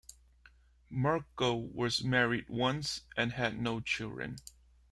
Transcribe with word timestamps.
Merkel 0.89 1.67
was 1.67 2.03
married 2.03 2.49
once 2.49 3.01
and 3.15 3.33
had 3.33 3.59
no 3.61 3.79
children. 3.81 4.37